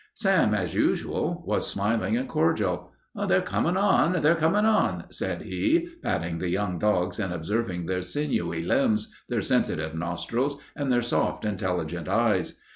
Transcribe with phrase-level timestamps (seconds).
[0.15, 2.91] Sam, as usual, was smiling and cordial.
[3.27, 8.01] "They're comin' on; they're comin' on," said he, patting the young dogs and observing their
[8.01, 12.59] sinewy limbs, their sensitive nostrils, and their soft, intelligent eyes.